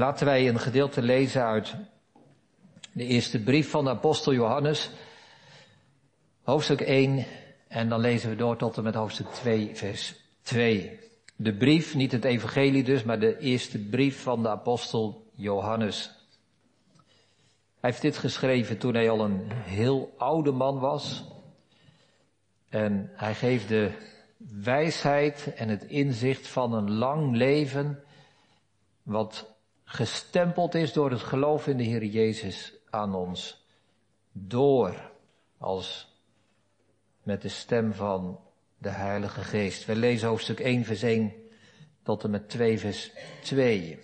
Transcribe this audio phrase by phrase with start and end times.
[0.00, 1.74] Laten wij een gedeelte lezen uit
[2.92, 4.90] de eerste brief van de apostel Johannes,
[6.42, 7.26] hoofdstuk 1,
[7.68, 10.98] en dan lezen we door tot en met hoofdstuk 2, vers 2.
[11.36, 16.10] De brief, niet het evangelie dus, maar de eerste brief van de apostel Johannes.
[17.80, 21.24] Hij heeft dit geschreven toen hij al een heel oude man was.
[22.68, 23.90] En hij geeft de
[24.62, 28.02] wijsheid en het inzicht van een lang leven,
[29.02, 29.58] wat
[29.90, 33.66] gestempeld is door het geloof in de Heer Jezus aan ons
[34.32, 35.10] door,
[35.58, 36.16] als
[37.22, 38.40] met de stem van
[38.78, 39.84] de Heilige Geest.
[39.84, 41.32] We lezen hoofdstuk 1 vers 1
[42.02, 43.98] tot en met 2 vers 2.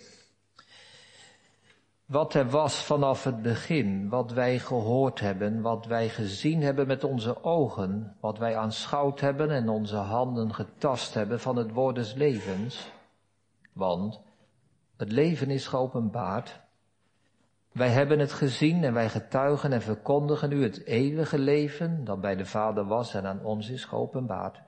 [2.05, 7.03] Wat er was vanaf het begin, wat wij gehoord hebben, wat wij gezien hebben met
[7.03, 12.13] onze ogen, wat wij aanschouwd hebben en onze handen getast hebben van het woord des
[12.13, 12.91] levens.
[13.73, 14.25] Want
[14.97, 16.59] het leven is geopenbaard.
[17.71, 22.35] Wij hebben het gezien en wij getuigen en verkondigen u het eeuwige leven dat bij
[22.35, 24.59] de Vader was en aan ons is geopenbaard.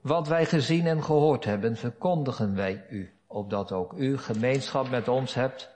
[0.00, 5.34] Wat wij gezien en gehoord hebben, verkondigen wij u, opdat ook u gemeenschap met ons
[5.34, 5.70] hebt.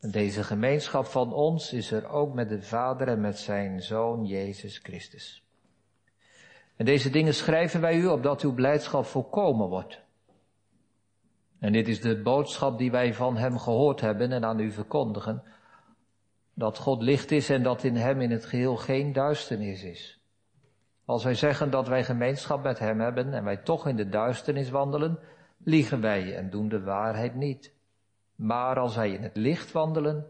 [0.00, 4.24] En deze gemeenschap van ons is er ook met de Vader en met zijn Zoon
[4.24, 5.42] Jezus Christus.
[6.76, 10.06] En deze dingen schrijven wij u, opdat uw blijdschap volkomen wordt.
[11.58, 15.42] En dit is de boodschap die wij van Hem gehoord hebben en aan u verkondigen.
[16.54, 20.20] Dat God licht is en dat in Hem in het geheel geen duisternis is.
[21.04, 24.70] Als wij zeggen dat wij gemeenschap met Hem hebben en wij toch in de duisternis
[24.70, 25.18] wandelen,
[25.64, 27.74] liegen wij en doen de waarheid niet.
[28.34, 30.26] Maar als wij in het licht wandelen,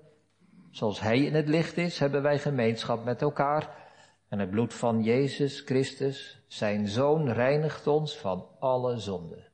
[0.70, 3.86] zoals Hij in het licht is, hebben wij gemeenschap met elkaar.
[4.28, 9.47] En het bloed van Jezus Christus, Zijn Zoon, reinigt ons van alle zonden.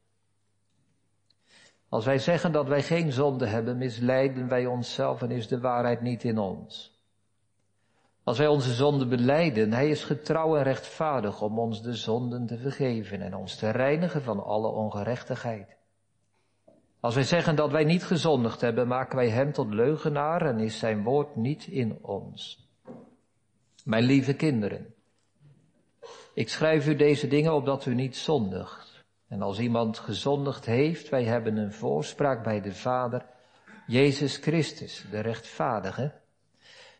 [1.95, 6.00] Als wij zeggen dat wij geen zonde hebben, misleiden wij onszelf en is de waarheid
[6.00, 7.00] niet in ons.
[8.25, 12.59] Als wij onze zonden beleiden, Hij is getrouw en rechtvaardig om ons de zonden te
[12.59, 15.77] vergeven en ons te reinigen van alle ongerechtigheid.
[17.00, 20.78] Als wij zeggen dat wij niet gezondigd hebben, maken wij Hem tot leugenaar en is
[20.78, 22.69] Zijn woord niet in ons.
[23.84, 24.94] Mijn lieve kinderen,
[26.34, 28.94] ik schrijf u deze dingen opdat u niet zondigt.
[29.29, 33.27] En als iemand gezondigd heeft, wij hebben een voorspraak bij de Vader,
[33.87, 36.12] Jezus Christus, de rechtvaardige.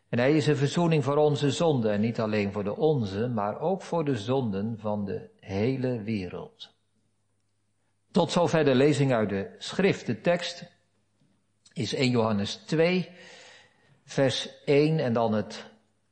[0.09, 3.61] En hij is een verzoening voor onze zonden, en niet alleen voor de onze, maar
[3.61, 6.75] ook voor de zonden van de hele wereld.
[8.11, 10.07] Tot zover de lezing uit de schrift.
[10.07, 10.71] De tekst
[11.73, 13.11] is 1 Johannes 2,
[14.05, 15.65] vers 1 en dan het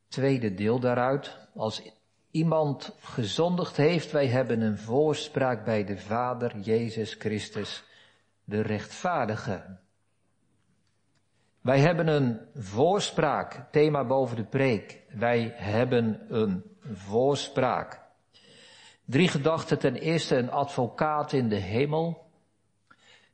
[0.09, 1.37] tweede deel daaruit.
[1.55, 1.83] Als
[2.33, 7.85] iemand gezondigd heeft, wij hebben een voorspraak bij de Vader, Jezus Christus,
[8.45, 9.79] de rechtvaardige.
[11.61, 15.01] Wij hebben een voorspraak, thema boven de preek.
[15.09, 16.63] Wij hebben een
[16.93, 18.01] voorspraak.
[19.05, 19.79] Drie gedachten.
[19.79, 22.31] Ten eerste een advocaat in de hemel.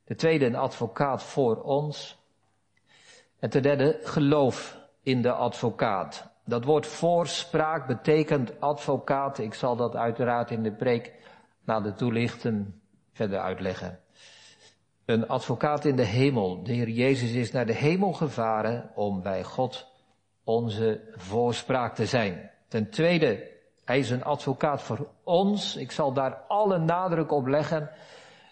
[0.04, 2.18] De tweede een advocaat voor ons.
[3.38, 6.27] En ten derde geloof in de advocaat.
[6.48, 9.38] Dat woord voorspraak betekent advocaat.
[9.38, 11.12] Ik zal dat uiteraard in de preek
[11.64, 12.80] na de toelichten
[13.12, 14.00] verder uitleggen.
[15.04, 16.62] Een advocaat in de hemel.
[16.62, 19.86] De Heer Jezus is naar de hemel gevaren om bij God
[20.44, 22.50] onze voorspraak te zijn.
[22.68, 23.50] Ten tweede,
[23.84, 25.76] hij is een advocaat voor ons.
[25.76, 27.90] Ik zal daar alle nadruk op leggen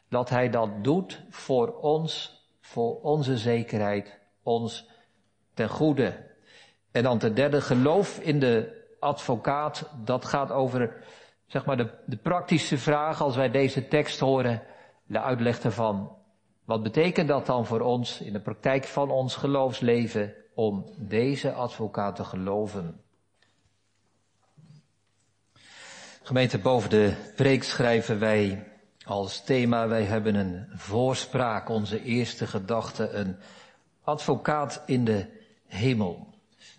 [0.08, 4.88] dat hij dat doet voor ons, voor onze zekerheid, ons
[5.54, 6.34] ten goede.
[6.96, 9.88] En dan ten derde, geloof in de advocaat.
[10.04, 11.04] Dat gaat over,
[11.46, 14.62] zeg maar, de, de praktische vraag als wij deze tekst horen.
[15.06, 16.16] De uitleg ervan.
[16.64, 22.16] Wat betekent dat dan voor ons in de praktijk van ons geloofsleven om deze advocaat
[22.16, 23.00] te geloven?
[26.22, 28.72] Gemeente, boven de preek schrijven wij
[29.04, 33.36] als thema, wij hebben een voorspraak, onze eerste gedachte, een
[34.02, 35.26] advocaat in de
[35.66, 36.34] hemel.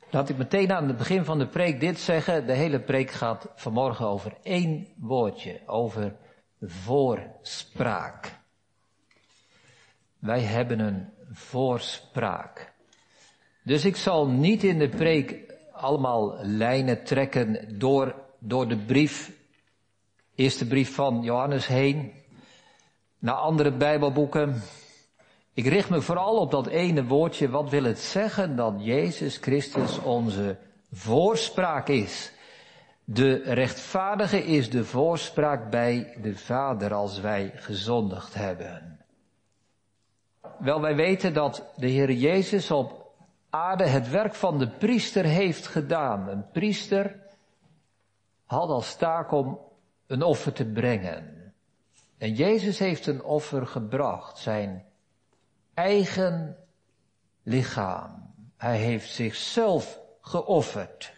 [0.10, 2.48] Laat ik meteen aan het begin van de preek dit zeggen.
[2.48, 6.16] De hele preek gaat vanmorgen over één woordje, over
[6.62, 8.32] voorspraak.
[10.20, 12.74] Wij hebben een voorspraak.
[13.64, 19.32] Dus ik zal niet in de preek allemaal lijnen trekken door, door de brief,
[20.36, 22.14] eerste brief van Johannes heen,
[23.20, 24.62] naar andere Bijbelboeken,
[25.58, 30.00] ik richt me vooral op dat ene woordje, wat wil het zeggen dat Jezus Christus
[30.00, 30.58] onze
[30.92, 32.32] voorspraak is.
[33.04, 39.00] De rechtvaardige is de voorspraak bij de Vader als wij gezondigd hebben.
[40.60, 43.12] Wel, wij weten dat de Heer Jezus op
[43.50, 46.28] aarde het werk van de priester heeft gedaan.
[46.28, 47.16] Een priester
[48.46, 49.60] had als taak om
[50.08, 51.54] een offer te brengen.
[52.18, 54.87] En Jezus heeft een offer gebracht, zijn
[55.78, 56.58] eigen
[57.44, 58.34] lichaam.
[58.58, 61.14] Hij heeft zichzelf geofferd.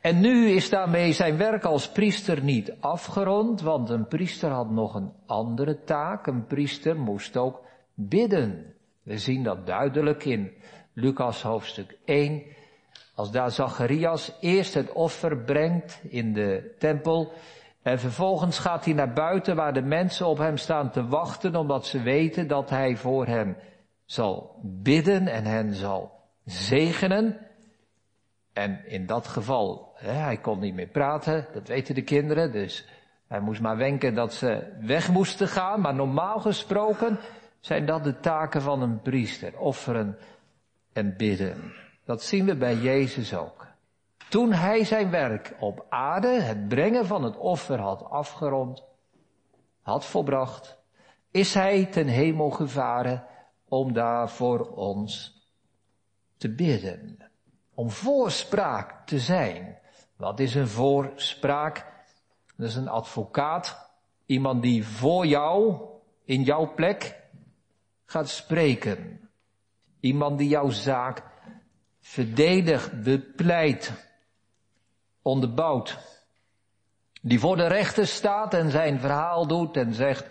[0.00, 4.94] En nu is daarmee zijn werk als priester niet afgerond, want een priester had nog
[4.94, 6.26] een andere taak.
[6.26, 7.64] Een priester moest ook
[7.94, 8.74] bidden.
[9.02, 10.52] We zien dat duidelijk in
[10.92, 12.42] Lucas hoofdstuk 1.
[13.14, 17.32] Als daar Zacharias eerst het offer brengt in de tempel.
[17.88, 21.86] En vervolgens gaat hij naar buiten waar de mensen op hem staan te wachten, omdat
[21.86, 23.56] ze weten dat hij voor hen
[24.04, 26.12] zal bidden en hen zal
[26.44, 27.38] zegenen.
[28.52, 32.88] En in dat geval, hè, hij kon niet meer praten, dat weten de kinderen, dus
[33.28, 35.80] hij moest maar wenken dat ze weg moesten gaan.
[35.80, 37.18] Maar normaal gesproken
[37.60, 40.18] zijn dat de taken van een priester, offeren
[40.92, 41.72] en bidden.
[42.04, 43.57] Dat zien we bij Jezus ook.
[44.28, 48.84] Toen hij zijn werk op aarde, het brengen van het offer had afgerond,
[49.82, 50.78] had volbracht,
[51.30, 53.26] is hij ten hemel gevaren
[53.68, 55.42] om daar voor ons
[56.36, 57.18] te bidden.
[57.74, 59.78] Om voorspraak te zijn.
[60.16, 61.86] Wat is een voorspraak?
[62.56, 63.90] Dat is een advocaat.
[64.26, 65.80] Iemand die voor jou,
[66.24, 67.20] in jouw plek,
[68.04, 69.30] gaat spreken.
[70.00, 71.22] Iemand die jouw zaak
[72.00, 74.07] verdedigt, bepleit,
[75.28, 75.98] onderbouwt.
[77.22, 80.26] Die voor de rechter staat en zijn verhaal doet en zegt,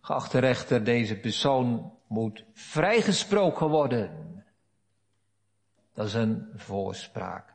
[0.00, 4.44] geachte rechter, deze persoon moet vrijgesproken worden.
[5.94, 7.54] Dat is een voorspraak.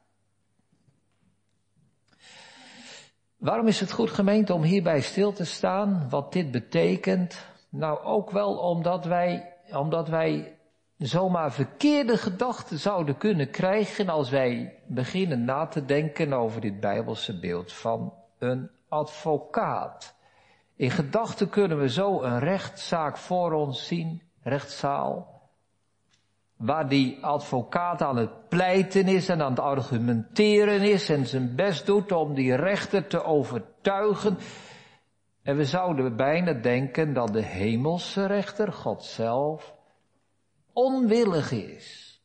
[3.38, 6.10] Waarom is het goed gemeente om hierbij stil te staan?
[6.10, 7.46] Wat dit betekent?
[7.70, 10.60] Nou, ook wel omdat wij, omdat wij
[11.08, 17.40] zomaar verkeerde gedachten zouden kunnen krijgen als wij beginnen na te denken over dit Bijbelse
[17.40, 20.16] beeld van een advocaat.
[20.76, 25.42] In gedachten kunnen we zo een rechtszaak voor ons zien, rechtszaal,
[26.58, 31.86] waar die advocaat aan het pleiten is en aan het argumenteren is en zijn best
[31.86, 34.38] doet om die rechter te overtuigen.
[35.44, 39.80] En we zouden bijna denken dat de hemelse rechter, God zelf,
[40.74, 42.20] onwillig is.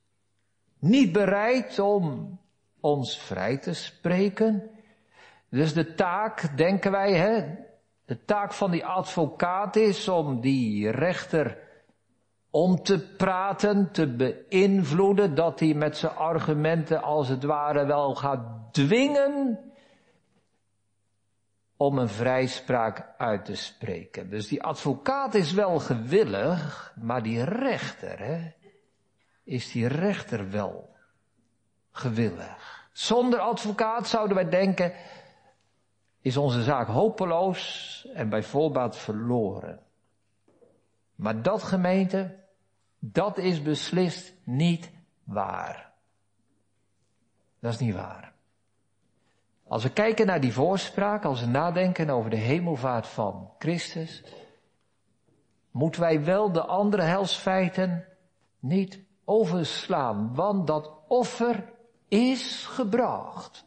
[0.79, 2.39] Niet bereid om
[2.81, 4.71] ons vrij te spreken.
[5.51, 7.55] Dus de taak, denken wij, hè,
[8.05, 11.65] de taak van die advocaat is om die rechter
[12.51, 18.73] om te praten, te beïnvloeden, dat hij met zijn argumenten als het ware wel gaat
[18.73, 19.66] dwingen
[21.77, 24.31] om een vrijspraak uit te spreken.
[24.31, 28.53] Dus die advocaat is wel gewillig, maar die rechter, hè,
[29.45, 30.95] is die rechter wel
[31.91, 32.89] gewillig.
[32.93, 34.93] Zonder advocaat zouden wij denken,
[36.21, 39.81] is onze zaak hopeloos en bij voorbaat verloren.
[41.15, 42.45] Maar dat gemeente,
[42.99, 44.91] dat is beslist niet
[45.25, 45.93] waar.
[47.61, 48.36] Dat is niet waar.
[49.69, 54.23] Als we kijken naar die voorspraak, als we nadenken over de hemelvaart van Christus,
[55.71, 58.05] moeten wij wel de andere helsfeiten
[58.61, 61.73] niet overslaan, want dat offer
[62.09, 63.65] is gebracht.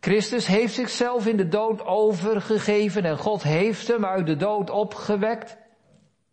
[0.00, 5.56] Christus heeft zichzelf in de dood overgegeven en God heeft hem uit de dood opgewekt.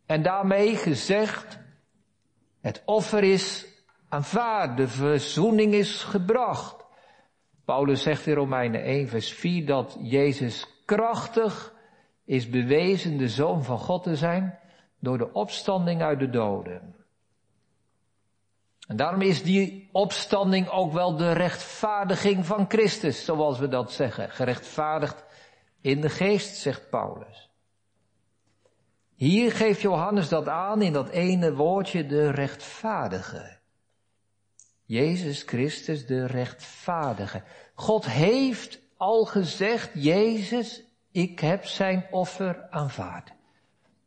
[0.06, 1.60] En daarmee gezegd,
[2.62, 3.66] het offer is
[4.10, 6.86] aanvaard, de verzoening is gebracht.
[7.72, 11.74] Paulus zegt in Romeinen 1, vers 4 dat Jezus krachtig
[12.26, 14.60] is bewezen de zoon van God te zijn
[15.00, 16.96] door de opstanding uit de doden.
[18.88, 24.30] En daarom is die opstanding ook wel de rechtvaardiging van Christus, zoals we dat zeggen.
[24.30, 25.24] Gerechtvaardigd
[25.82, 27.50] in de geest, zegt Paulus.
[29.16, 33.60] Hier geeft Johannes dat aan in dat ene woordje, de rechtvaardige.
[34.92, 37.44] Jezus Christus, de rechtvaardige.
[37.82, 43.32] God heeft al gezegd, Jezus, ik heb zijn offer aanvaard.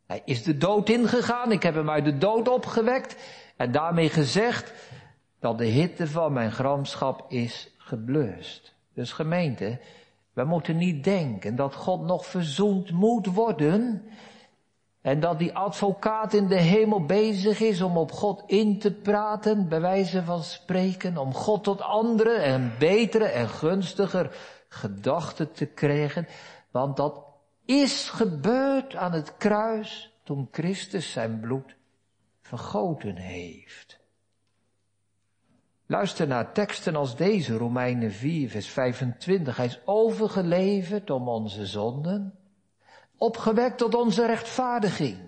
[0.07, 3.17] Hij is de dood ingegaan, ik heb hem uit de dood opgewekt
[3.57, 4.73] en daarmee gezegd
[5.41, 8.75] dat de hitte van mijn gramschap is geblust.
[8.93, 9.81] Dus gemeente,
[10.33, 14.03] we moeten niet denken dat God nog verzoend moet worden
[15.05, 19.69] en dat die advocaat in de hemel bezig is om op God in te praten,
[19.69, 24.37] bij wijze van spreken, om God tot andere en betere en gunstiger
[24.69, 26.27] gedachten te krijgen.
[26.71, 27.25] Want dat
[27.65, 31.77] is gebeurd aan het kruis toen Christus zijn bloed
[32.41, 33.99] vergoten heeft.
[35.87, 39.57] Luister naar teksten als deze, Romeinen 4, vers 25.
[39.57, 42.39] Hij is overgeleverd om onze zonden,
[43.19, 45.19] opgewekt tot onze rechtvaardiging.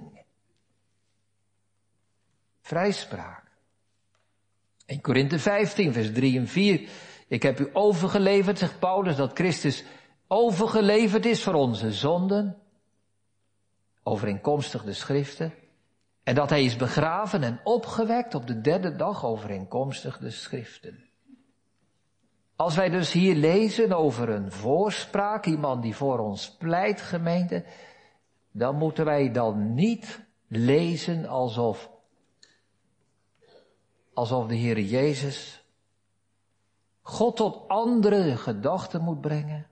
[2.61, 3.45] Vrijspraak.
[4.87, 6.89] In Korinthe 15, vers 3 en 4.
[7.29, 9.85] Ik heb u overgeleverd, zegt Paulus, dat Christus
[10.27, 12.59] overgeleverd is voor onze zonden.
[14.03, 15.55] Overeenkomstig de schriften.
[16.23, 21.06] En dat hij is begraven en opgewekt op de derde dag overeenkomstig de schriften.
[22.57, 27.65] Als wij dus hier lezen over een voorspraak, iemand die voor ons pleit, gemeente,
[28.53, 31.91] dan moeten wij dan niet lezen alsof,
[34.15, 35.65] alsof de Heer Jezus
[37.03, 39.67] God tot andere gedachten moet brengen.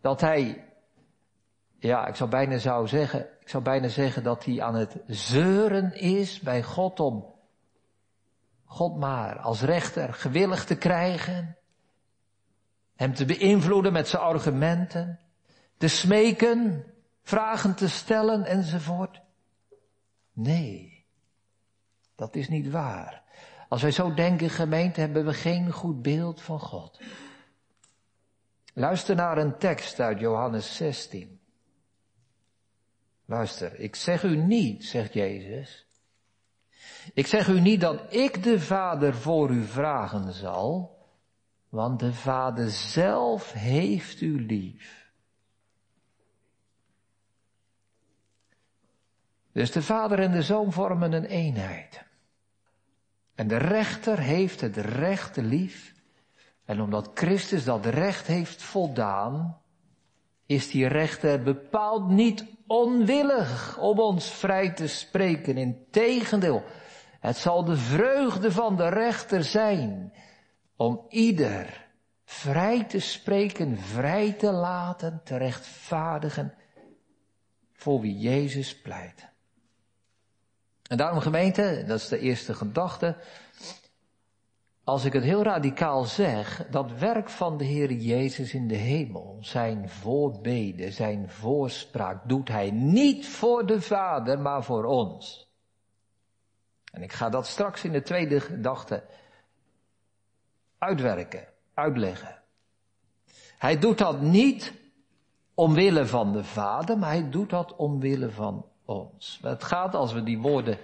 [0.00, 0.68] Dat hij
[1.78, 5.94] ja, ik zou bijna zou zeggen, ik zou bijna zeggen dat hij aan het zeuren
[5.94, 7.34] is bij God om
[8.64, 11.57] God maar als rechter gewillig te krijgen,
[12.98, 15.20] hem te beïnvloeden met zijn argumenten,
[15.76, 16.84] te smeken,
[17.22, 19.20] vragen te stellen enzovoort.
[20.32, 21.06] Nee,
[22.14, 23.22] dat is niet waar.
[23.68, 27.00] Als wij zo denken, gemeente, hebben we geen goed beeld van God.
[28.74, 31.40] Luister naar een tekst uit Johannes 16.
[33.24, 35.86] Luister, ik zeg u niet, zegt Jezus.
[37.14, 40.97] Ik zeg u niet dat ik de Vader voor u vragen zal,
[41.68, 45.10] want de Vader zelf heeft u lief.
[49.52, 52.02] Dus de Vader en de Zoon vormen een eenheid.
[53.34, 55.94] En de rechter heeft het recht lief.
[56.64, 59.60] En omdat Christus dat recht heeft voldaan,
[60.46, 65.56] is die rechter bepaald niet onwillig om ons vrij te spreken.
[65.56, 66.62] Integendeel,
[67.20, 70.12] het zal de vreugde van de rechter zijn
[70.78, 71.86] om ieder
[72.24, 76.54] vrij te spreken, vrij te laten, te rechtvaardigen
[77.72, 79.28] voor wie Jezus pleit.
[80.82, 83.16] En daarom gemeente, dat is de eerste gedachte,
[84.84, 89.38] als ik het heel radicaal zeg, dat werk van de Heer Jezus in de hemel,
[89.40, 95.48] zijn voorbeden, zijn voorspraak, doet Hij niet voor de Vader, maar voor ons.
[96.92, 99.04] En ik ga dat straks in de tweede gedachte
[100.78, 102.42] uitwerken, uitleggen.
[103.58, 104.72] Hij doet dat niet
[105.54, 109.38] omwille van de Vader, maar hij doet dat omwille van ons.
[109.42, 110.78] Het gaat, als we die woorden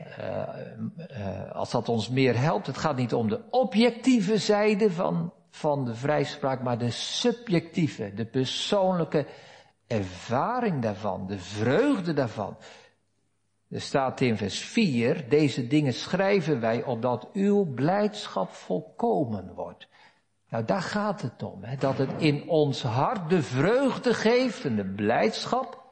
[0.00, 0.42] uh,
[1.18, 2.66] uh, als dat ons meer helpt.
[2.66, 8.24] Het gaat niet om de objectieve zijde van, van de vrijspraak, maar de subjectieve, de
[8.24, 9.26] persoonlijke
[9.86, 12.56] ervaring daarvan, de vreugde daarvan.
[13.68, 19.88] Er staat in vers 4, deze dingen schrijven wij opdat uw blijdschap volkomen wordt.
[20.48, 21.76] Nou, daar gaat het om, hè?
[21.76, 25.82] dat het in ons hart de vreugde geeft en de blijdschap,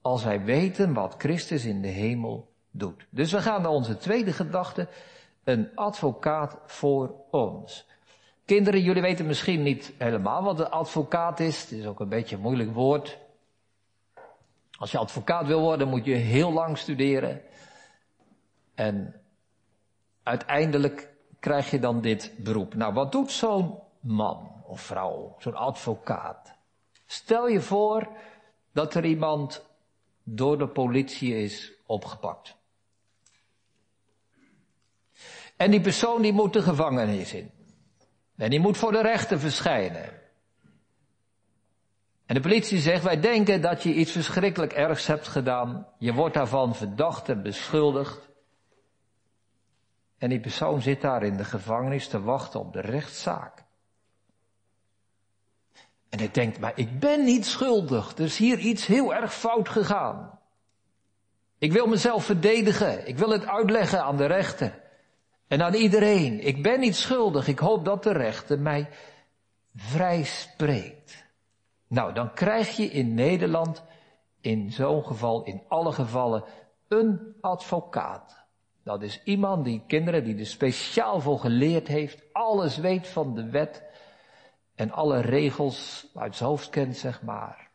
[0.00, 3.06] als wij weten wat Christus in de hemel doet.
[3.10, 4.88] Dus we gaan naar onze tweede gedachte.
[5.44, 7.86] Een advocaat voor ons.
[8.44, 11.60] Kinderen, jullie weten misschien niet helemaal wat een advocaat is.
[11.60, 13.18] Het is ook een beetje een moeilijk woord.
[14.78, 17.42] Als je advocaat wil worden, moet je heel lang studeren.
[18.74, 19.20] En
[20.22, 22.74] uiteindelijk krijg je dan dit beroep.
[22.74, 26.54] Nou, wat doet zo'n man of vrouw, zo'n advocaat?
[27.06, 28.08] Stel je voor
[28.72, 29.64] dat er iemand
[30.22, 32.56] door de politie is opgepakt.
[35.56, 37.50] En die persoon die moet de gevangenis in.
[38.36, 40.25] En die moet voor de rechter verschijnen.
[42.26, 45.86] En de politie zegt, wij denken dat je iets verschrikkelijk ergs hebt gedaan.
[45.98, 48.28] Je wordt daarvan verdacht en beschuldigd.
[50.18, 53.64] En die persoon zit daar in de gevangenis te wachten op de rechtszaak.
[56.08, 58.12] En hij denkt, maar ik ben niet schuldig.
[58.16, 60.38] Er is hier iets heel erg fout gegaan.
[61.58, 63.08] Ik wil mezelf verdedigen.
[63.08, 64.84] Ik wil het uitleggen aan de rechter.
[65.48, 68.88] En aan iedereen, ik ben niet schuldig, ik hoop dat de rechter mij
[69.74, 71.25] vrij spreekt.
[71.88, 73.84] Nou, dan krijg je in Nederland
[74.40, 76.44] in zo'n geval, in alle gevallen,
[76.88, 78.44] een advocaat.
[78.82, 83.50] Dat is iemand die kinderen, die er speciaal voor geleerd heeft, alles weet van de
[83.50, 83.82] wet
[84.74, 87.70] en alle regels uit zijn hoofd kent, zeg maar.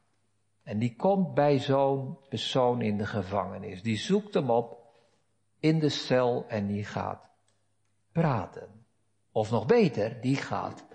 [0.63, 3.82] En die komt bij zo'n persoon in de gevangenis.
[3.82, 4.77] Die zoekt hem op
[5.60, 7.30] in de cel en die gaat
[8.12, 8.86] praten.
[9.32, 10.86] Of nog beter, die gaat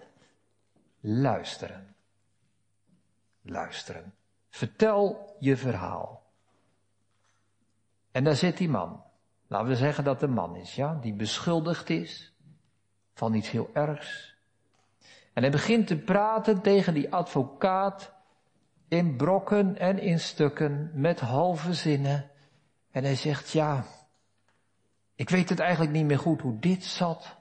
[1.00, 1.95] luisteren.
[3.48, 4.14] Luisteren.
[4.48, 6.22] Vertel je verhaal.
[8.12, 9.04] En daar zit die man.
[9.46, 12.34] Laten we zeggen dat de man is, ja, die beschuldigd is
[13.14, 14.34] van iets heel ergs.
[15.32, 18.14] En hij begint te praten tegen die advocaat
[18.88, 22.30] in brokken en in stukken met halve zinnen.
[22.90, 23.84] En hij zegt, ja,
[25.14, 27.36] ik weet het eigenlijk niet meer goed hoe dit zat.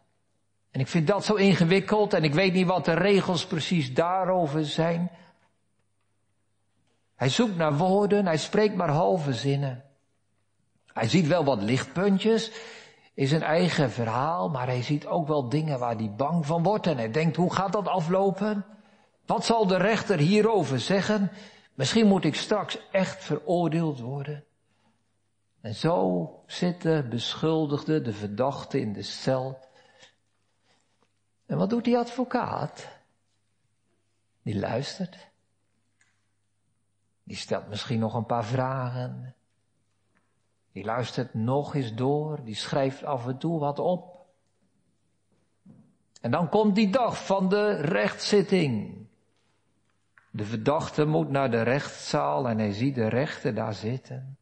[0.72, 4.66] En ik vind dat zo ingewikkeld en ik weet niet wat de regels precies daarover
[4.66, 5.12] zijn.
[7.16, 9.84] Hij zoekt naar woorden, hij spreekt maar halve zinnen.
[10.94, 12.52] Hij ziet wel wat lichtpuntjes
[13.14, 16.88] in zijn eigen verhaal, maar hij ziet ook wel dingen waar hij bang van wordt
[16.88, 18.66] en hij denkt, hoe gaat dat aflopen?
[19.26, 21.32] Wat zal de rechter hierover zeggen?
[21.74, 24.44] Misschien moet ik straks echt veroordeeld worden.
[25.62, 29.60] En zo zit de beschuldigde, de verdachte in de cel.
[31.46, 32.88] En wat doet die advocaat?
[34.42, 35.18] Die luistert.
[37.26, 39.36] Die stelt misschien nog een paar vragen.
[40.72, 42.44] Die luistert nog eens door.
[42.44, 44.26] Die schrijft af en toe wat op.
[46.22, 48.98] En dan komt die dag van de rechtszitting.
[50.32, 54.38] De verdachte moet naar de rechtszaal en hij ziet de rechter daar zitten.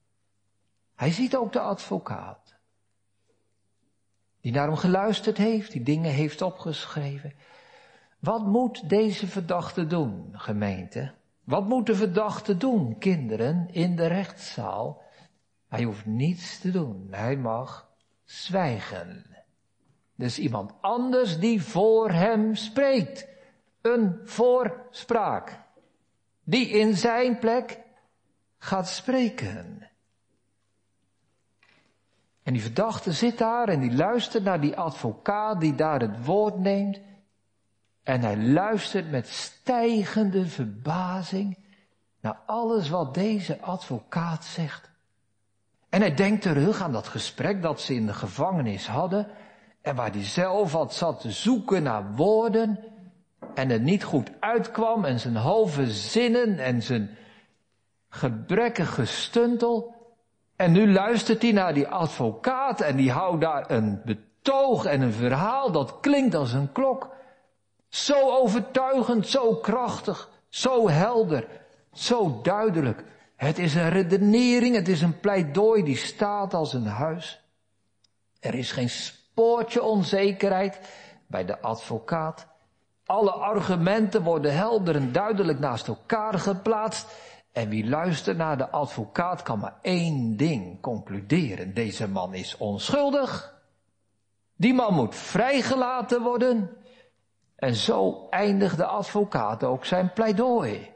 [0.96, 2.56] Hij ziet ook de advocaat.
[4.42, 7.34] Die naar hem geluisterd heeft, die dingen heeft opgeschreven.
[8.20, 11.14] Wat moet deze verdachte doen, gemeente?
[11.44, 15.02] Wat moet de verdachte doen, kinderen, in de rechtszaal?
[15.68, 17.08] Hij hoeft niets te doen.
[17.12, 17.92] Hij mag
[18.24, 19.26] zwijgen.
[20.16, 23.28] Dus iemand anders die voor hem spreekt.
[23.82, 25.60] Een voorspraak.
[26.44, 27.80] Die in zijn plek
[28.58, 29.90] gaat spreken.
[32.44, 36.60] En die verdachte zit daar en die luistert naar die advocaat die daar het woord
[36.60, 37.00] neemt.
[38.04, 41.58] En hij luistert met stijgende verbazing
[42.22, 44.92] naar alles wat deze advocaat zegt.
[45.90, 49.28] En hij denkt terug aan dat gesprek dat ze in de gevangenis hadden.
[49.82, 52.80] En waar hij zelf had zat te zoeken naar woorden.
[53.54, 57.18] En het niet goed uitkwam en zijn halve zinnen en zijn
[58.10, 59.96] gebrekkige stuntel.
[60.56, 65.14] En nu luistert hij naar die advocaat en die houdt daar een betoog en een
[65.14, 67.10] verhaal dat klinkt als een klok.
[67.94, 71.48] Zo overtuigend, zo krachtig, zo helder,
[71.92, 73.04] zo duidelijk.
[73.36, 77.42] Het is een redenering, het is een pleidooi die staat als een huis.
[78.40, 80.80] Er is geen spoortje onzekerheid
[81.28, 82.48] bij de advocaat.
[83.06, 87.08] Alle argumenten worden helder en duidelijk naast elkaar geplaatst.
[87.52, 91.74] En wie luistert naar de advocaat kan maar één ding concluderen.
[91.74, 93.62] Deze man is onschuldig.
[94.56, 96.83] Die man moet vrijgelaten worden.
[97.64, 100.92] En zo eindigt de advocaat ook zijn pleidooi.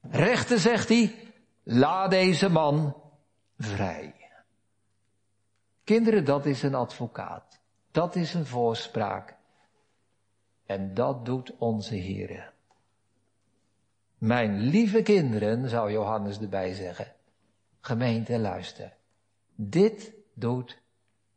[0.00, 2.96] Rechter zegt hij, laat deze man
[3.58, 4.14] vrij.
[5.84, 7.60] Kinderen, dat is een advocaat.
[7.90, 9.36] Dat is een voorspraak.
[10.66, 12.52] En dat doet onze Heer.
[14.18, 17.12] Mijn lieve kinderen, zou Johannes erbij zeggen.
[17.80, 18.96] Gemeente, luister.
[19.54, 20.80] Dit doet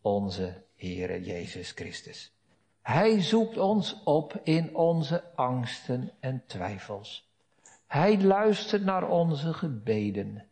[0.02, 2.37] onze Heere Jezus Christus.
[2.88, 7.30] Hij zoekt ons op in onze angsten en twijfels.
[7.88, 10.47] Hij luistert naar onze gebeden,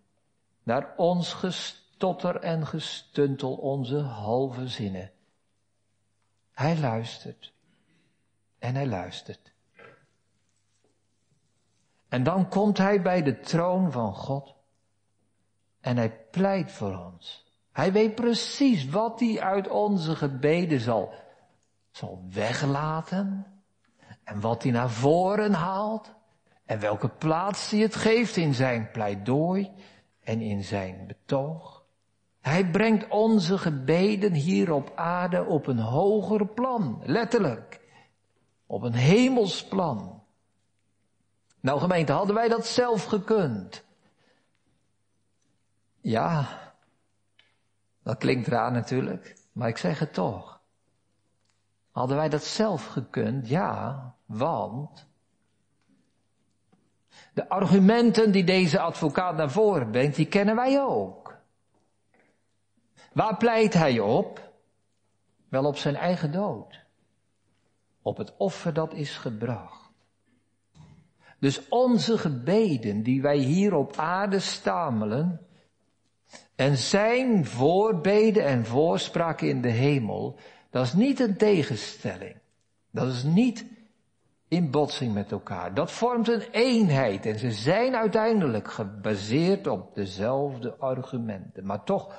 [0.64, 5.12] naar ons gestotter en gestuntel, onze halve zinnen.
[6.52, 7.54] Hij luistert
[8.60, 9.54] en hij luistert.
[12.08, 14.56] En dan komt hij bij de troon van God
[15.82, 17.46] en hij pleit voor ons.
[17.72, 21.14] Hij weet precies wat hij uit onze gebeden zal,
[21.96, 23.46] zal weglaten
[24.24, 26.14] en wat hij naar voren haalt
[26.66, 29.72] en welke plaats hij het geeft in zijn pleidooi
[30.20, 31.86] en in zijn betoog.
[32.42, 37.80] Hij brengt onze gebeden hier op aarde op een hoger plan, letterlijk.
[38.66, 40.24] Op een hemels plan.
[41.60, 43.84] Nou gemeente, hadden wij dat zelf gekund?
[46.02, 46.48] Ja,
[48.04, 50.55] dat klinkt raar natuurlijk, maar ik zeg het toch.
[51.96, 53.48] Hadden wij dat zelf gekund?
[53.48, 55.08] Ja, want
[57.34, 61.38] de argumenten die deze advocaat naar voren brengt, die kennen wij ook.
[63.14, 64.52] Waar pleit hij op?
[65.50, 66.86] Wel op zijn eigen dood.
[68.02, 69.92] Op het offer dat is gebracht.
[71.40, 75.48] Dus onze gebeden die wij hier op aarde stamelen
[76.56, 80.40] en zijn voorbeden en voorspraken in de hemel,
[80.76, 82.36] dat is niet een tegenstelling.
[82.92, 83.66] Dat is niet
[84.48, 85.74] in botsing met elkaar.
[85.74, 91.66] Dat vormt een eenheid en ze zijn uiteindelijk gebaseerd op dezelfde argumenten.
[91.66, 92.16] Maar toch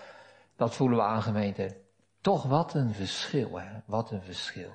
[0.56, 1.76] Dat voelen we aan gemeente.
[2.20, 3.80] Toch wat een verschil, hè?
[3.84, 4.70] Wat een verschil.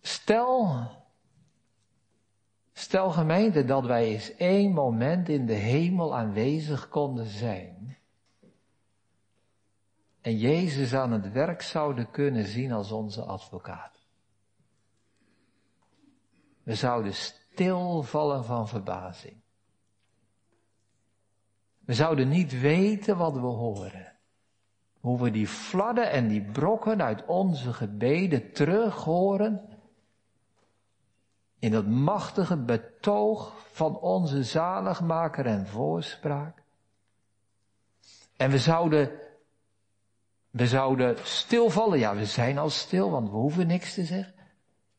[0.00, 0.76] Stel,
[2.72, 7.98] stel gemeente dat wij eens één moment in de hemel aanwezig konden zijn.
[10.20, 13.98] En Jezus aan het werk zouden kunnen zien als onze advocaat.
[16.62, 19.40] We zouden stilvallen van verbazing.
[21.84, 24.18] We zouden niet weten wat we horen.
[25.00, 29.70] Hoe we die fladden en die brokken uit onze gebeden terug horen
[31.58, 36.62] in het machtige betoog van onze zaligmaker en voorspraak.
[38.36, 39.10] En we zouden,
[40.50, 41.98] we zouden stilvallen.
[41.98, 44.34] Ja, we zijn al stil, want we hoeven niks te zeggen.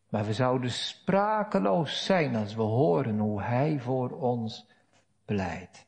[0.10, 4.68] Maar we zouden sprakeloos zijn als we horen hoe Hij voor ons
[5.26, 5.86] pleit.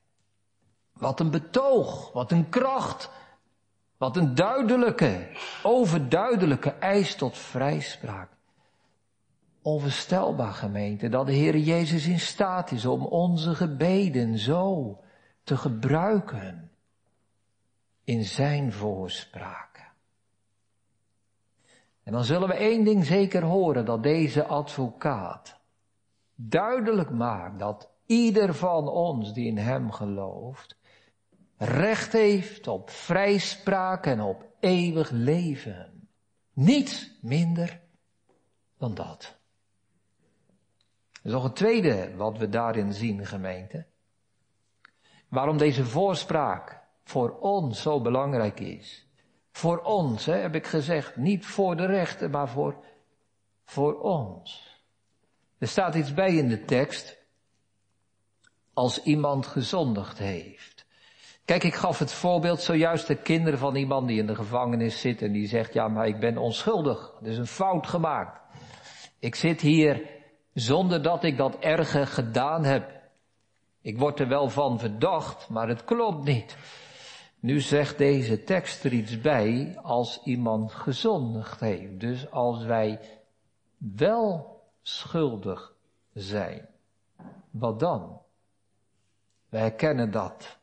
[0.94, 3.10] Wat een betoog, wat een kracht,
[3.98, 5.30] wat een duidelijke,
[5.64, 8.30] overduidelijke eis tot vrijspraak.
[9.62, 14.98] Onvoorstelbaar gemeente dat de Heer Jezus in staat is om onze gebeden zo
[15.44, 16.72] te gebruiken
[18.04, 19.92] in zijn voorspraken.
[22.04, 25.60] En dan zullen we één ding zeker horen, dat deze advocaat
[26.36, 30.78] duidelijk maakt dat ieder van ons die in hem gelooft,
[31.58, 36.08] recht heeft op vrijspraak en op eeuwig leven.
[36.54, 37.82] Niets minder
[38.78, 39.38] dan dat.
[41.12, 43.86] Er is nog een tweede wat we daarin zien, gemeente.
[45.28, 49.08] Waarom deze voorspraak voor ons zo belangrijk is.
[49.52, 52.76] Voor ons, hè, heb ik gezegd, niet voor de rechter, maar voor,
[53.64, 54.72] voor ons.
[55.58, 57.22] Er staat iets bij in de tekst.
[58.74, 60.86] Als iemand gezondigd heeft.
[61.46, 65.22] Kijk, ik gaf het voorbeeld zojuist de kinderen van iemand die in de gevangenis zit
[65.22, 67.14] en die zegt, ja, maar ik ben onschuldig.
[67.22, 68.40] Er is een fout gemaakt.
[69.20, 70.02] Ik zit hier
[70.54, 73.02] zonder dat ik dat erge gedaan heb.
[73.82, 76.58] Ik word er wel van verdacht, maar het klopt niet.
[77.44, 82.00] Nu zegt deze tekst er iets bij als iemand gezondigd heeft.
[82.00, 83.00] Dus als wij
[83.78, 85.76] wel schuldig
[86.14, 86.70] zijn.
[87.50, 88.22] Wat dan?
[89.50, 90.60] Wij herkennen dat.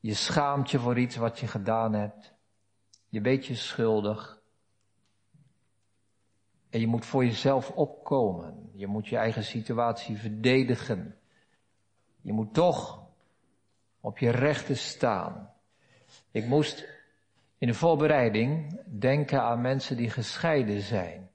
[0.00, 2.34] Je schaamt je voor iets wat je gedaan hebt.
[3.08, 4.42] Je weet je schuldig.
[6.70, 8.70] En je moet voor jezelf opkomen.
[8.72, 11.18] Je moet je eigen situatie verdedigen.
[12.20, 13.05] Je moet toch
[14.06, 15.50] op je rechten staan.
[16.30, 16.88] Ik moest
[17.58, 21.30] in de voorbereiding denken aan mensen die gescheiden zijn.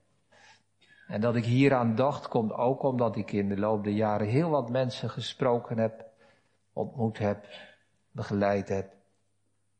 [1.07, 4.49] En dat ik hieraan dacht komt ook omdat ik in de loop der jaren heel
[4.49, 6.05] wat mensen gesproken heb,
[6.73, 7.45] ontmoet heb,
[8.11, 8.93] begeleid heb,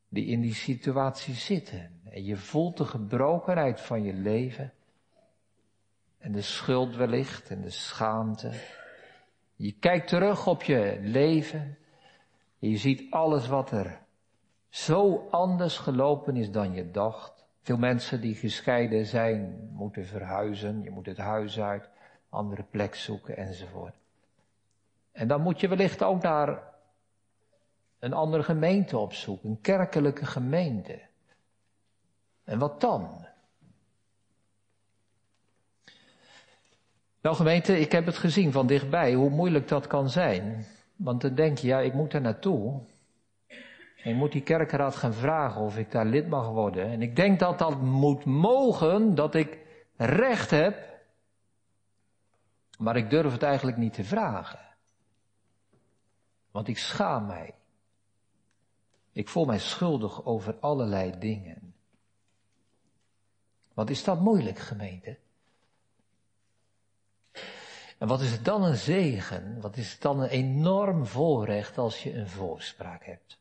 [0.10, 2.01] die in die situatie zitten.
[2.10, 4.73] En je voelt de gebrokenheid van je leven
[6.17, 8.51] en de schuld wellicht en de schaamte.
[9.56, 11.81] Je kijkt terug op je leven en
[12.69, 14.00] je ziet alles wat er
[14.69, 17.45] zo anders gelopen is dan je dacht.
[17.62, 21.89] Veel mensen die gescheiden zijn, moeten verhuizen, je moet het huis uit,
[22.30, 23.95] andere plek zoeken enzovoort.
[25.12, 26.63] En dan moet je wellicht ook naar
[28.00, 31.02] een andere gemeente opzoeken, een kerkelijke gemeente.
[32.43, 33.26] En wat dan?
[37.21, 40.65] Nou gemeente, ik heb het gezien van dichtbij, hoe moeilijk dat kan zijn.
[41.04, 42.82] Want dan denk je, ja, ik moet er naartoe.
[44.04, 46.86] En ik moet die kerkraad gaan vragen of ik daar lid mag worden.
[46.86, 49.60] En ik denk dat dat moet mogen, dat ik
[49.98, 50.90] recht heb.
[52.78, 54.60] Maar ik durf het eigenlijk niet te vragen.
[56.52, 57.54] Want ik schaam mij.
[59.12, 61.74] Ik voel mij schuldig over allerlei dingen.
[63.74, 65.18] Wat is dat moeilijk, gemeente?
[68.02, 69.62] En wat is het dan een zegen?
[69.62, 73.40] Wat is het dan een enorm voorrecht als je een voorspraak hebt?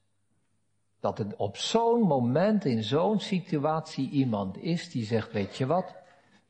[1.00, 5.94] Dat er op zo'n moment, in zo'n situatie iemand is die zegt, weet je wat?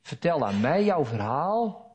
[0.01, 1.95] Vertel aan mij jouw verhaal.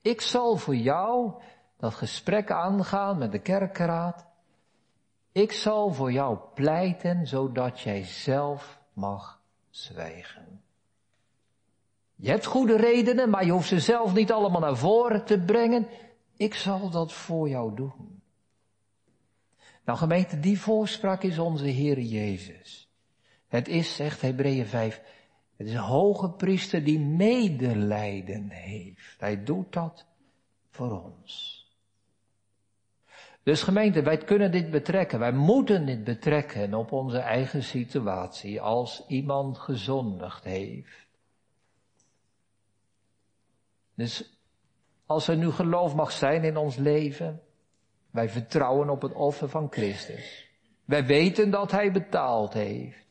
[0.00, 1.32] Ik zal voor jou
[1.76, 4.26] dat gesprek aangaan met de kerkraad.
[5.32, 10.62] Ik zal voor jou pleiten, zodat jij zelf mag zwijgen.
[12.20, 15.86] Je hebt goede redenen, maar je hoeft ze zelf niet allemaal naar voren te brengen.
[16.36, 18.22] Ik zal dat voor jou doen.
[19.84, 22.90] Nou gemeente, die voorspraak is onze Heer Jezus.
[23.48, 25.02] Het is, zegt Hebreeën 5,
[25.56, 29.20] het is een hoge priester die medelijden heeft.
[29.20, 30.06] Hij doet dat
[30.70, 31.58] voor ons.
[33.42, 39.04] Dus gemeente, wij kunnen dit betrekken, wij moeten dit betrekken op onze eigen situatie als
[39.06, 41.08] iemand gezondigd heeft.
[44.00, 44.38] Dus
[45.06, 47.42] als er nu geloof mag zijn in ons leven,
[48.10, 50.48] wij vertrouwen op het offer van Christus.
[50.84, 53.06] Wij weten dat Hij betaald heeft.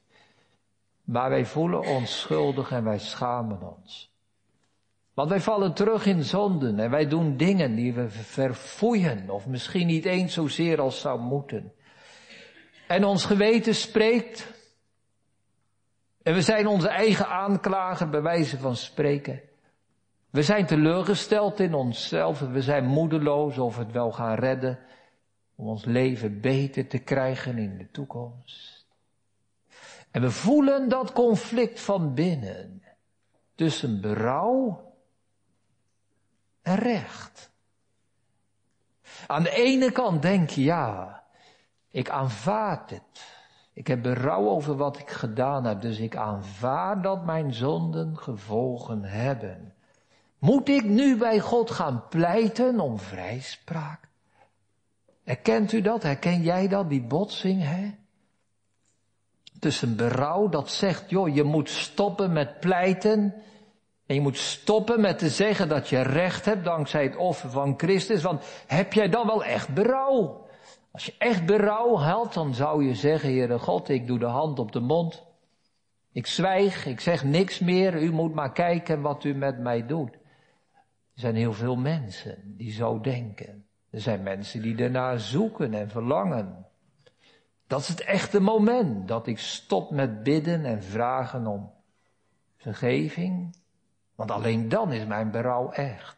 [1.04, 4.14] Maar wij voelen ons schuldig en wij schamen ons.
[5.14, 9.88] Want wij vallen terug in zonden en wij doen dingen die we verfoeien of misschien
[9.88, 11.74] niet eens zozeer als zou moeten.
[12.88, 14.48] En ons geweten spreekt.
[16.24, 19.49] En we zijn onze eigen aanklager bij wijze van spreken.
[20.30, 24.80] We zijn teleurgesteld in onszelf en we zijn moedeloos of we het wel gaan redden
[25.56, 28.88] om ons leven beter te krijgen in de toekomst.
[30.12, 32.84] En we voelen dat conflict van binnen
[33.56, 34.88] tussen berouw
[36.62, 37.52] en recht.
[39.28, 41.24] Aan de ene kant denk je, ja,
[41.90, 43.38] ik aanvaard het.
[43.74, 49.04] Ik heb berouw over wat ik gedaan heb, dus ik aanvaard dat mijn zonden gevolgen
[49.04, 49.74] hebben.
[50.40, 54.08] Moet ik nu bij God gaan pleiten om vrijspraak?
[55.24, 56.04] Herkent u dat?
[56.04, 56.90] Herken jij dat?
[56.90, 57.92] Die botsing, hè?
[59.60, 63.34] Tussen berouw dat zegt, joh, je moet stoppen met pleiten.
[64.06, 67.74] En je moet stoppen met te zeggen dat je recht hebt dankzij het offer van
[67.78, 68.22] Christus.
[68.22, 70.48] Want heb jij dan wel echt berouw?
[70.92, 74.60] Als je echt berouw had, dan zou je zeggen, Heere God, ik doe de hand
[74.60, 75.24] op de mond.
[76.12, 80.19] Ik zwijg, ik zeg niks meer, u moet maar kijken wat u met mij doet.
[81.20, 83.66] Er zijn heel veel mensen die zo denken.
[83.90, 86.66] Er zijn mensen die ernaar zoeken en verlangen.
[87.68, 91.72] Dat is het echte moment dat ik stop met bidden en vragen om
[92.58, 93.56] vergeving.
[94.16, 96.18] Want alleen dan is mijn berouw echt.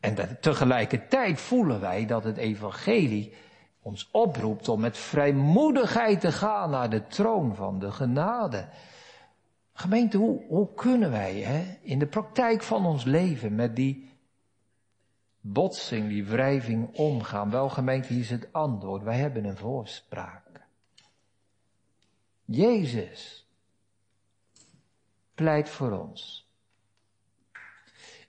[0.00, 3.34] En tegelijkertijd voelen wij dat het evangelie
[3.82, 8.68] ons oproept om met vrijmoedigheid te gaan naar de troon van de genade.
[9.78, 14.10] Gemeente, hoe, hoe kunnen wij hè, in de praktijk van ons leven met die
[15.40, 17.50] botsing, die wrijving omgaan?
[17.50, 19.02] Wel gemeente, is het antwoord.
[19.02, 20.66] Wij hebben een voorspraak.
[22.44, 23.48] Jezus
[25.34, 26.48] pleit voor ons.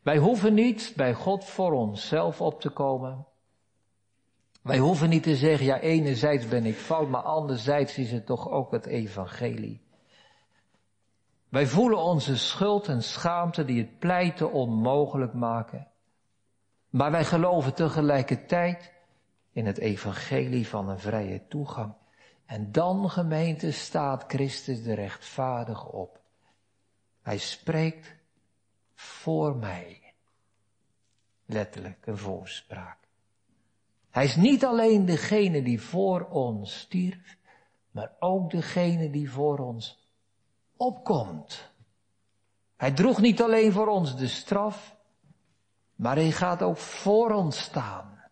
[0.01, 3.25] Wij hoeven niet bij God voor onszelf op te komen.
[4.61, 8.49] Wij hoeven niet te zeggen, ja, enerzijds ben ik fout, maar anderzijds is het toch
[8.49, 9.87] ook het evangelie.
[11.49, 15.87] Wij voelen onze schuld en schaamte die het pleiten onmogelijk maken.
[16.89, 18.93] Maar wij geloven tegelijkertijd
[19.51, 21.93] in het evangelie van een vrije toegang.
[22.45, 26.21] En dan, gemeente, staat Christus de rechtvaardig op.
[27.21, 28.15] Hij spreekt
[28.93, 30.13] voor mij.
[31.45, 32.97] Letterlijk een voorspraak.
[34.09, 37.37] Hij is niet alleen degene die voor ons stierf,
[37.91, 39.98] maar ook degene die voor ons
[40.79, 41.71] opkomt.
[42.75, 44.95] Hij droeg niet alleen voor ons de straf,
[45.95, 48.23] maar hij gaat ook voor ons staan.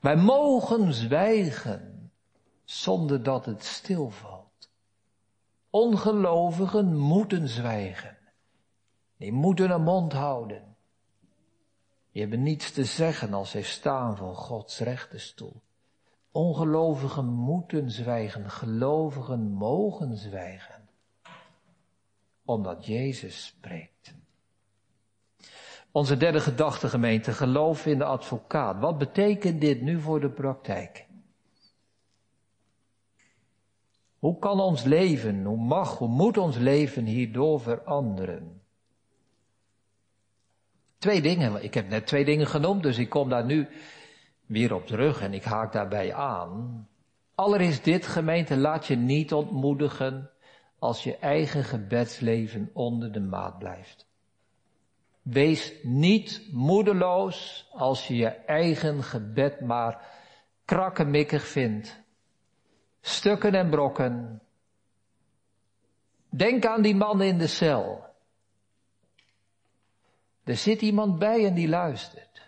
[0.00, 2.12] Wij mogen zwijgen
[2.64, 4.70] zonder dat het stilvalt.
[5.70, 8.18] Ongelovigen moeten zwijgen.
[9.16, 10.76] Die moeten een mond houden.
[12.12, 15.62] Die hebben niets te zeggen als zij staan voor Gods rechterstoel.
[16.36, 20.88] Ongelovigen moeten zwijgen, gelovigen mogen zwijgen.
[22.44, 24.14] Omdat Jezus spreekt.
[25.90, 28.80] Onze derde gedachte gemeente, geloof in de advocaat.
[28.80, 31.06] Wat betekent dit nu voor de praktijk?
[34.18, 38.62] Hoe kan ons leven, hoe mag, hoe moet ons leven hierdoor veranderen?
[40.98, 43.68] Twee dingen, ik heb net twee dingen genoemd, dus ik kom daar nu
[44.46, 46.88] weer op terug en ik haak daarbij aan.
[47.34, 50.30] Allereerst dit gemeente, laat je niet ontmoedigen
[50.78, 54.06] als je eigen gebedsleven onder de maat blijft.
[55.22, 60.04] Wees niet moedeloos als je je eigen gebed maar
[60.64, 62.00] krakkemikkig vindt.
[63.00, 64.42] Stukken en brokken.
[66.28, 68.04] Denk aan die man in de cel.
[70.44, 72.45] Er zit iemand bij en die luistert.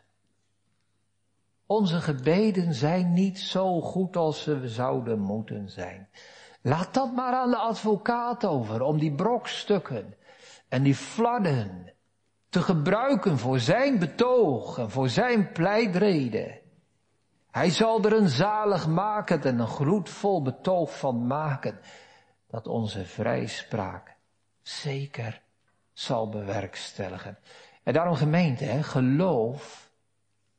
[1.70, 6.08] Onze gebeden zijn niet zo goed als ze zouden moeten zijn.
[6.62, 10.16] Laat dat maar aan de advocaat over, om die brokstukken
[10.68, 11.92] en die fladden
[12.48, 16.60] te gebruiken voor zijn betoog en voor zijn pleitreden.
[17.50, 21.80] Hij zal er een zalig maken en een gloedvol betoog van maken,
[22.46, 24.16] dat onze vrijspraak
[24.62, 25.42] zeker
[25.92, 27.38] zal bewerkstelligen.
[27.82, 29.87] En daarom gemeente, geloof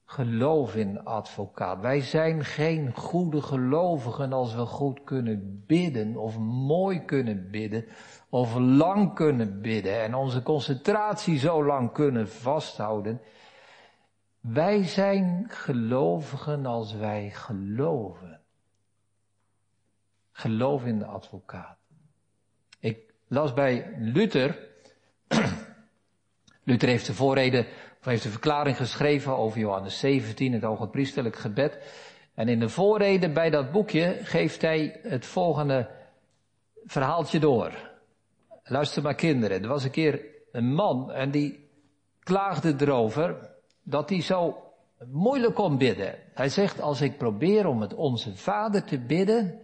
[0.09, 1.81] geloof in advocaat.
[1.81, 7.85] Wij zijn geen goede gelovigen als we goed kunnen bidden of mooi kunnen bidden
[8.29, 13.21] of lang kunnen bidden en onze concentratie zo lang kunnen vasthouden.
[14.39, 18.41] Wij zijn gelovigen als wij geloven.
[20.31, 21.77] Geloof in de advocaat.
[22.79, 24.67] Ik las bij Luther.
[26.63, 27.67] Luther heeft de voorrede,
[27.99, 30.89] of heeft de verklaring geschreven over Johannes 17, het hoge
[31.31, 31.77] gebed.
[32.33, 35.89] En in de voorrede bij dat boekje geeft hij het volgende
[36.85, 37.91] verhaaltje door.
[38.63, 41.69] Luister maar kinderen, er was een keer een man en die
[42.19, 43.49] klaagde erover
[43.83, 44.63] dat hij zo
[45.05, 46.15] moeilijk kon bidden.
[46.33, 49.59] Hij zegt, als ik probeer om het onze vader te bidden,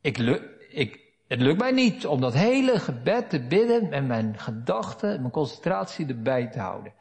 [0.00, 0.18] ik,
[0.68, 5.32] ik, het lukt mij niet om dat hele gebed te bidden en mijn gedachten, mijn
[5.32, 6.92] concentratie erbij te houden.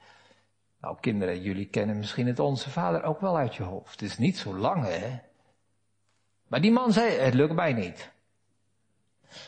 [0.81, 3.91] Nou kinderen, jullie kennen misschien het Onze Vader ook wel uit je hoofd.
[3.91, 5.19] Het is niet zo lang hè.
[6.47, 8.11] Maar die man zei, het lukt mij niet.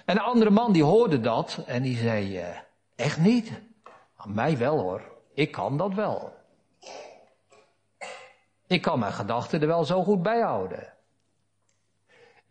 [0.06, 2.58] En een andere man die hoorde dat en die zei, uh,
[2.96, 3.52] echt niet?
[4.16, 5.02] Aan mij wel hoor,
[5.34, 6.34] ik kan dat wel.
[8.68, 10.94] Ik kan mijn gedachten er wel zo goed bij houden.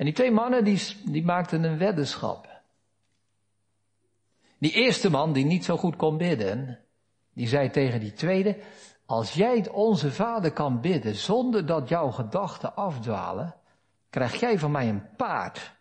[0.05, 2.63] En die twee mannen die, die maakten een weddenschap.
[4.59, 6.79] Die eerste man die niet zo goed kon bidden,
[7.33, 8.59] die zei tegen die tweede,
[9.07, 13.55] als jij het onze vader kan bidden zonder dat jouw gedachten afdwalen,
[14.11, 15.75] krijg jij van mij een paard.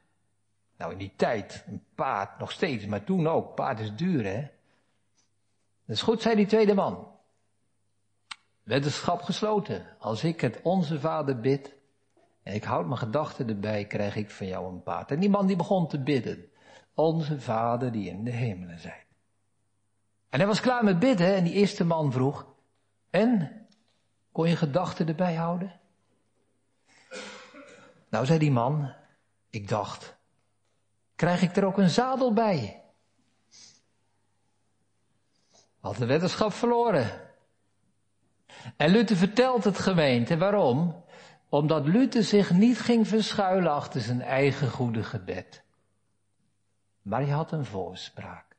[0.78, 3.56] Nou, in die tijd, een paard, nog steeds, maar toen ook.
[3.56, 4.42] Paard is duur, hè?
[5.86, 7.08] Dat is goed, zei die tweede man.
[8.64, 9.86] Weddenschap gesloten.
[10.00, 11.82] Als ik het onze vader bid,
[12.44, 15.12] en ik houd mijn gedachten erbij, krijg ik van jou een paard.
[15.12, 16.52] En die man die begon te bidden.
[16.94, 19.06] Onze vader die in de hemelen zijt.
[20.30, 22.48] En hij was klaar met bidden en die eerste man vroeg,
[23.10, 23.52] en,
[24.32, 25.80] kon je gedachten erbij houden?
[28.10, 28.94] Nou, zei die man,
[29.50, 30.16] ik dacht,
[31.16, 32.84] krijg ik er ook een zadel bij?
[35.80, 37.22] Had de wetenschap verloren.
[38.78, 41.03] En Luther vertelt het gemeente, waarom?
[41.54, 45.64] Omdat Luther zich niet ging verschuilen achter zijn eigen goede gebed.
[47.02, 48.56] Maar hij had een voorspraak.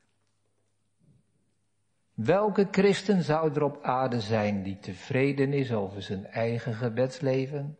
[2.13, 7.77] Welke christen zou er op aarde zijn die tevreden is over zijn eigen gebedsleven?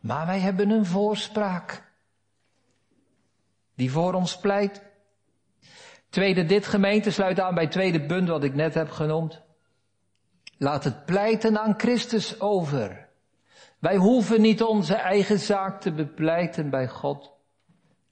[0.00, 1.92] Maar wij hebben een voorspraak
[3.74, 4.82] die voor ons pleit.
[6.08, 9.46] Tweede, dit gemeente sluit aan bij het tweede punt wat ik net heb genoemd.
[10.58, 13.08] Laat het pleiten aan Christus over.
[13.78, 17.32] Wij hoeven niet onze eigen zaak te bepleiten bij God.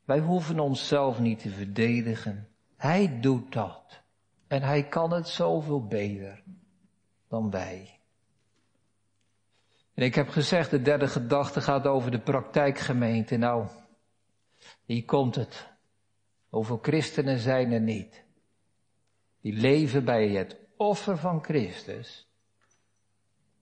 [0.05, 2.49] Wij hoeven onszelf niet te verdedigen.
[2.77, 4.03] Hij doet dat.
[4.47, 6.43] En hij kan het zoveel beter
[7.29, 8.01] dan wij.
[9.95, 13.37] En ik heb gezegd, de derde gedachte gaat over de praktijkgemeente.
[13.37, 13.67] Nou,
[14.85, 15.69] hier komt het.
[16.49, 18.25] Hoeveel christenen zijn er niet?
[19.41, 22.26] Die leven bij het offer van Christus.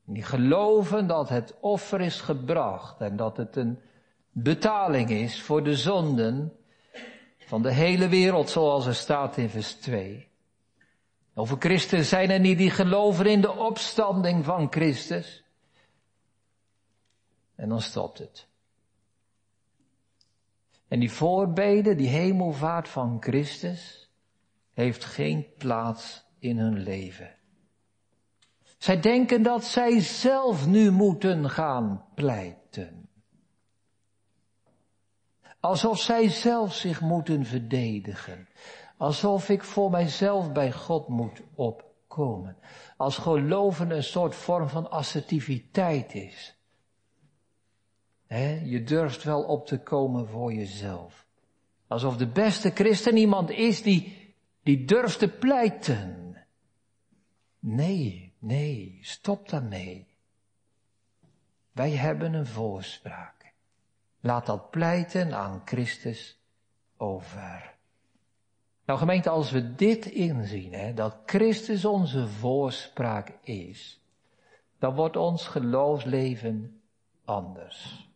[0.05, 3.79] Die geloven dat het offer is gebracht en dat het een
[4.31, 6.53] betaling is voor de zonden
[7.39, 10.29] van de hele wereld, zoals er staat in vers 2.
[11.35, 15.45] Over Christus zijn er niet die geloven in de opstanding van Christus.
[17.55, 18.49] En dan stopt het.
[20.89, 24.11] En die voorbeden, die hemelvaart van Christus,
[24.73, 27.35] heeft geen plaats in hun leven.
[28.85, 33.09] Zij denken dat zij zelf nu moeten gaan pleiten.
[35.61, 38.49] Alsof zij zelf zich moeten verdedigen.
[38.97, 42.57] Alsof ik voor mijzelf bij God moet opkomen.
[42.97, 46.57] Als geloven een soort vorm van assertiviteit is.
[48.65, 51.27] Je durft wel op te komen voor jezelf.
[51.87, 56.37] Alsof de beste christen iemand is die, die durft te pleiten.
[57.59, 60.07] Nee, Nee, stop daarmee.
[61.73, 63.53] Wij hebben een voorspraak.
[64.21, 66.39] Laat dat pleiten aan Christus
[66.97, 67.75] over.
[68.85, 74.01] Nou gemeente, als we dit inzien, hè, dat Christus onze voorspraak is,
[74.79, 76.83] dan wordt ons geloofsleven
[77.25, 78.09] anders.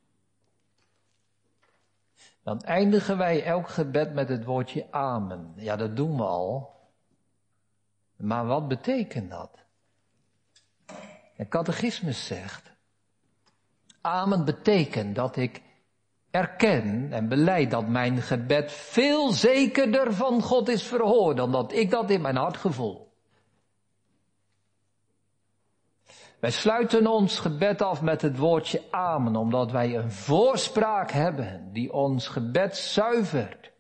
[2.43, 5.53] Dan eindigen wij elk gebed met het woordje amen.
[5.57, 6.77] Ja, dat doen we al.
[8.17, 9.67] Maar wat betekent dat?
[11.39, 12.73] De catechismus zegt,
[14.01, 15.63] amen betekent dat ik
[16.31, 21.91] erken en beleid dat mijn gebed veel zekerder van God is verhoord dan dat ik
[21.91, 23.13] dat in mijn hart gevoel.
[26.41, 31.93] Wij sluiten ons gebed af met het woordje amen, omdat wij een voorspraak hebben die
[31.93, 33.73] ons gebed zuivert.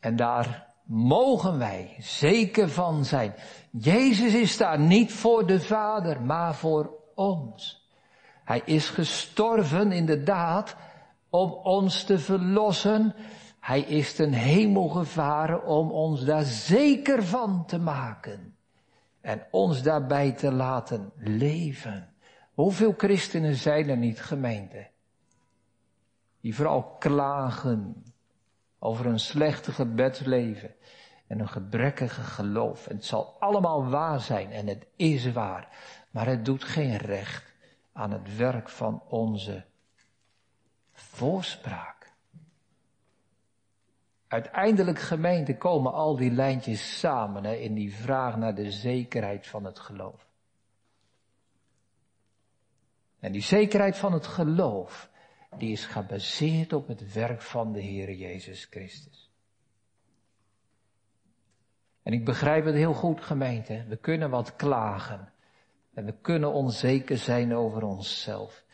[0.00, 3.34] En daar mogen wij zeker van zijn.
[3.70, 7.88] Jezus is daar niet voor de Vader, maar voor ons.
[8.44, 10.76] Hij is gestorven inderdaad
[11.28, 13.14] om ons te verlossen.
[13.60, 18.56] Hij is ten hemel gevaren om ons daar zeker van te maken.
[19.20, 22.14] En ons daarbij te laten leven.
[22.54, 24.88] Hoeveel christenen zijn er niet gemeente?
[26.40, 28.04] Die vooral klagen
[28.80, 30.74] over een slechte gebedsleven
[31.26, 32.84] en een gebrekkige geloof.
[32.84, 35.68] Het zal allemaal waar zijn en het is waar.
[36.10, 37.54] Maar het doet geen recht
[37.92, 39.64] aan het werk van onze
[40.92, 42.12] voorspraak.
[44.28, 49.64] Uiteindelijk gemeente komen al die lijntjes samen hè, in die vraag naar de zekerheid van
[49.64, 50.28] het geloof.
[53.18, 55.09] En die zekerheid van het geloof,
[55.56, 59.30] die is gebaseerd op het werk van de Heer Jezus Christus.
[62.02, 63.84] En ik begrijp het heel goed, gemeente.
[63.88, 65.32] We kunnen wat klagen.
[65.94, 68.64] En we kunnen onzeker zijn over onszelf.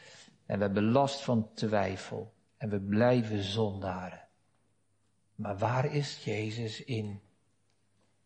[0.47, 2.33] En we hebben last van twijfel.
[2.57, 4.29] En we blijven zondaren.
[5.35, 7.21] Maar waar is Jezus in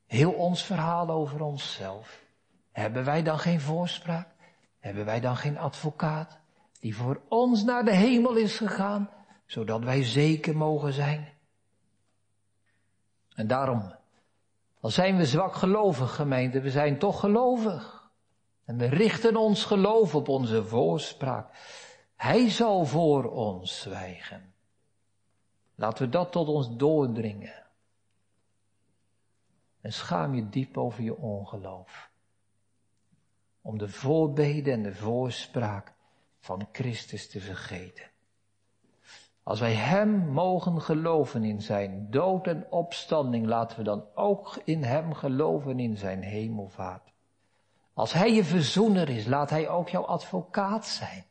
[0.07, 2.25] heel ons verhaal over onszelf?
[2.73, 4.29] Hebben wij dan geen voorspraak?
[4.79, 6.41] Hebben wij dan geen advocaat
[6.81, 9.11] die voor ons naar de hemel is gegaan,
[9.47, 11.29] zodat wij zeker mogen zijn?
[13.35, 13.95] En daarom,
[14.81, 18.11] al zijn we zwak gelovig gemeente, we zijn toch gelovig.
[18.65, 21.49] En we richten ons geloof op onze voorspraak.
[22.17, 24.55] Hij zal voor ons zwijgen.
[25.75, 27.67] Laten we dat tot ons doordringen.
[29.81, 32.11] En schaam je diep over je ongeloof.
[33.61, 35.93] Om de voorbeden en de voorspraak
[36.41, 38.05] van Christus te vergeten.
[39.43, 44.83] Als wij Hem mogen geloven in Zijn dood en opstanding, laten we dan ook in
[44.83, 47.13] Hem geloven in Zijn hemelvaart.
[47.95, 51.25] Als Hij je verzoener is, laat Hij ook jouw advocaat zijn.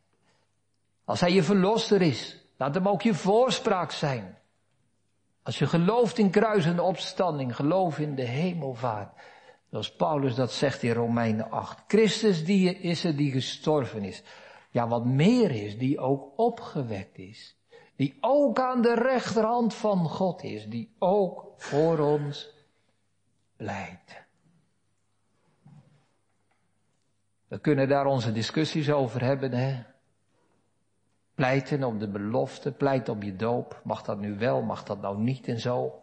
[1.06, 4.38] Als Hij je verlosser is, laat Hem ook je voorspraak zijn.
[5.44, 9.14] Als je gelooft in kruis en opstanding, geloof in de hemelvaart.
[9.70, 11.84] Zoals Paulus dat zegt in Romeinen 8.
[11.88, 14.24] Christus die is er die gestorven is.
[14.70, 17.58] Ja, wat meer is, die ook opgewekt is.
[17.96, 20.68] Die ook aan de rechterhand van God is.
[20.68, 22.54] Die ook voor ons
[23.56, 24.28] pleit.
[27.48, 29.84] We kunnen daar onze discussies over hebben, hè.
[31.36, 33.82] Pleiten op de belofte, pleit op je doop.
[33.84, 36.02] Mag dat nu wel, mag dat nou niet en zo.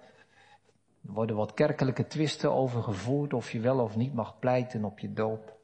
[1.07, 4.99] Er worden wat kerkelijke twisten over gevoerd of je wel of niet mag pleiten op
[4.99, 5.56] je doop.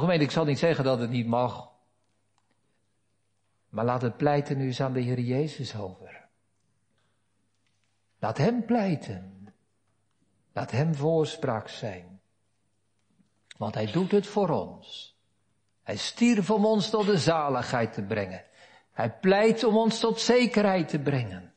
[0.00, 1.70] Nou ik zal niet zeggen dat het niet mag.
[3.68, 6.28] Maar laat het pleiten nu eens aan de Heer Jezus over.
[8.18, 9.54] Laat Hem pleiten.
[10.52, 12.20] Laat Hem voorspraak zijn.
[13.56, 15.16] Want Hij doet het voor ons.
[15.82, 18.44] Hij stierf om ons tot de zaligheid te brengen.
[18.92, 21.54] Hij pleit om ons tot zekerheid te brengen.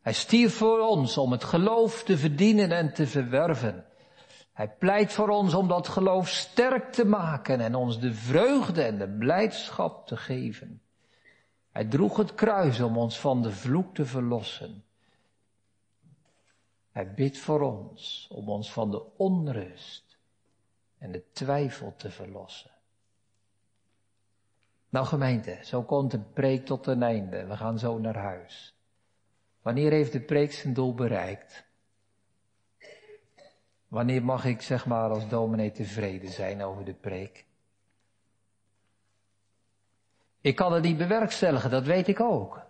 [0.00, 3.86] Hij stierf voor ons om het geloof te verdienen en te verwerven.
[4.56, 8.98] Hij pleit voor ons om dat geloof sterk te maken en ons de vreugde en
[8.98, 10.82] de blijdschap te geven.
[11.72, 14.84] Hij droeg het kruis om ons van de vloek te verlossen.
[16.92, 20.18] Hij bidt voor ons om ons van de onrust
[20.98, 22.70] en de twijfel te verlossen.
[24.88, 27.46] Nou gemeente, zo komt de preek tot een einde.
[27.46, 28.74] We gaan zo naar huis.
[29.62, 31.65] Wanneer heeft de preek zijn doel bereikt?
[33.88, 37.44] Wanneer mag ik zeg maar als dominee tevreden zijn over de preek?
[40.40, 42.62] Ik kan het niet bewerkstelligen, dat weet ik ook.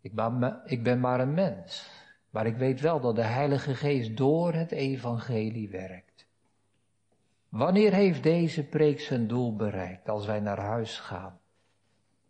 [0.00, 1.90] Ik ben, maar een mens.
[2.30, 6.26] Maar ik weet wel dat de Heilige Geest door het evangelie werkt.
[7.48, 11.40] Wanneer heeft deze preek zijn doel bereikt als wij naar huis gaan?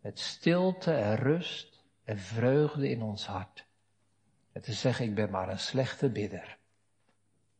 [0.01, 3.65] Met stilte en rust en vreugde in ons hart.
[4.51, 6.57] En te zeggen, ik ben maar een slechte bidder.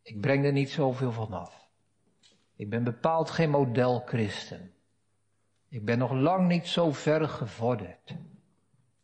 [0.05, 1.69] Ik breng er niet zoveel van af.
[2.55, 4.73] Ik ben bepaald geen model christen.
[5.69, 8.15] Ik ben nog lang niet zo ver gevorderd.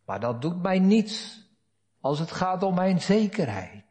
[0.04, 1.46] Maar dat doet mij niets
[2.00, 3.84] als het gaat om mijn zekerheid.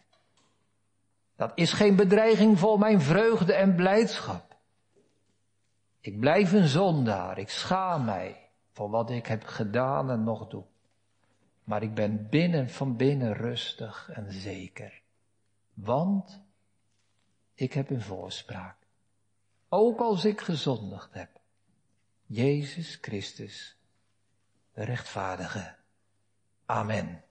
[1.36, 4.56] Dat is geen bedreiging voor mijn vreugde en blijdschap.
[6.00, 10.64] Ik blijf een zondaar, ik schaam mij voor wat ik heb gedaan en nog doe.
[11.64, 15.02] Maar ik ben binnen van binnen rustig en zeker.
[15.74, 16.42] Want
[17.54, 18.78] ik heb een voorspraak.
[19.70, 21.30] ook als ik gezondigd heb.
[22.26, 23.78] Jezus Christus,
[24.74, 25.76] de rechtvaardige.
[26.66, 27.24] Amen.